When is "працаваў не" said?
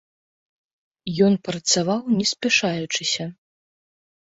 1.49-2.25